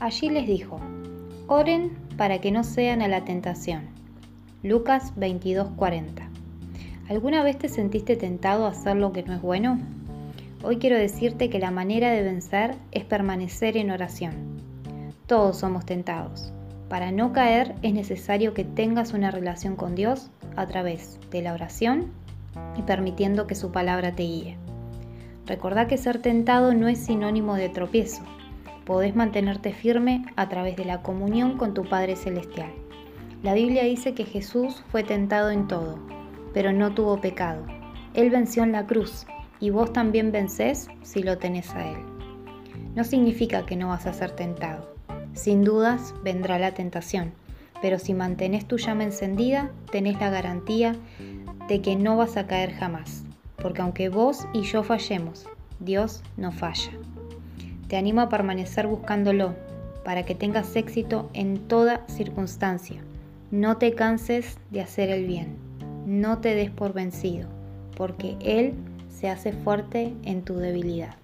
Allí 0.00 0.30
les 0.30 0.46
dijo, 0.46 0.78
oren 1.48 1.90
para 2.16 2.40
que 2.40 2.52
no 2.52 2.62
sean 2.62 3.02
a 3.02 3.08
la 3.08 3.24
tentación. 3.24 3.88
Lucas 4.62 5.12
22:40. 5.16 6.28
¿Alguna 7.08 7.42
vez 7.42 7.58
te 7.58 7.68
sentiste 7.68 8.14
tentado 8.14 8.66
a 8.66 8.70
hacer 8.70 8.96
lo 8.96 9.12
que 9.12 9.24
no 9.24 9.34
es 9.34 9.42
bueno? 9.42 9.80
Hoy 10.62 10.76
quiero 10.76 10.96
decirte 10.96 11.50
que 11.50 11.58
la 11.58 11.72
manera 11.72 12.12
de 12.12 12.22
vencer 12.22 12.76
es 12.92 13.04
permanecer 13.04 13.76
en 13.76 13.90
oración. 13.90 14.34
Todos 15.26 15.58
somos 15.58 15.84
tentados. 15.84 16.52
Para 16.88 17.10
no 17.10 17.32
caer 17.32 17.74
es 17.82 17.92
necesario 17.92 18.54
que 18.54 18.64
tengas 18.64 19.14
una 19.14 19.32
relación 19.32 19.74
con 19.74 19.96
Dios 19.96 20.30
a 20.54 20.66
través 20.66 21.18
de 21.32 21.42
la 21.42 21.54
oración 21.54 22.12
y 22.76 22.82
permitiendo 22.82 23.48
que 23.48 23.56
su 23.56 23.72
palabra 23.72 24.12
te 24.12 24.22
guíe. 24.22 24.56
Recordá 25.44 25.88
que 25.88 25.98
ser 25.98 26.22
tentado 26.22 26.72
no 26.72 26.86
es 26.86 26.98
sinónimo 26.98 27.56
de 27.56 27.68
tropiezo. 27.68 28.22
Podés 28.88 29.14
mantenerte 29.14 29.72
firme 29.72 30.24
a 30.34 30.48
través 30.48 30.74
de 30.74 30.84
la 30.84 31.02
comunión 31.02 31.58
con 31.58 31.74
tu 31.74 31.84
Padre 31.84 32.16
Celestial. 32.16 32.72
La 33.44 33.52
Biblia 33.52 33.84
dice 33.84 34.14
que 34.14 34.24
Jesús 34.24 34.82
fue 34.88 35.04
tentado 35.04 35.50
en 35.50 35.68
todo, 35.68 36.00
pero 36.52 36.72
no 36.72 36.92
tuvo 36.92 37.20
pecado. 37.20 37.64
Él 38.14 38.30
venció 38.30 38.64
en 38.64 38.72
la 38.72 38.86
cruz 38.86 39.26
y 39.60 39.70
vos 39.70 39.92
también 39.92 40.32
vencés 40.32 40.88
si 41.02 41.22
lo 41.22 41.38
tenés 41.38 41.72
a 41.74 41.88
Él. 41.88 41.98
No 42.96 43.04
significa 43.04 43.66
que 43.66 43.76
no 43.76 43.88
vas 43.88 44.06
a 44.06 44.12
ser 44.12 44.32
tentado. 44.32 44.96
Sin 45.34 45.62
dudas 45.62 46.14
vendrá 46.24 46.58
la 46.58 46.72
tentación, 46.72 47.32
pero 47.80 47.98
si 47.98 48.14
mantenés 48.14 48.66
tu 48.66 48.78
llama 48.78 49.04
encendida, 49.04 49.70
tenés 49.92 50.18
la 50.18 50.30
garantía 50.30 50.96
de 51.68 51.80
que 51.82 51.94
no 51.94 52.16
vas 52.16 52.36
a 52.36 52.46
caer 52.46 52.72
jamás 52.72 53.24
porque 53.60 53.82
aunque 53.82 54.08
vos 54.08 54.46
y 54.52 54.62
yo 54.62 54.82
fallemos, 54.82 55.46
Dios 55.80 56.22
no 56.36 56.52
falla. 56.52 56.92
Te 57.88 57.96
animo 57.96 58.20
a 58.20 58.28
permanecer 58.28 58.86
buscándolo 58.86 59.54
para 60.04 60.24
que 60.24 60.34
tengas 60.34 60.76
éxito 60.76 61.30
en 61.32 61.58
toda 61.68 62.06
circunstancia. 62.06 63.00
No 63.50 63.78
te 63.78 63.94
canses 63.94 64.58
de 64.70 64.82
hacer 64.82 65.10
el 65.10 65.26
bien. 65.26 65.56
No 66.06 66.38
te 66.38 66.54
des 66.54 66.70
por 66.70 66.92
vencido, 66.92 67.48
porque 67.96 68.36
Él 68.40 68.74
se 69.08 69.28
hace 69.28 69.52
fuerte 69.52 70.14
en 70.22 70.42
tu 70.42 70.56
debilidad. 70.56 71.16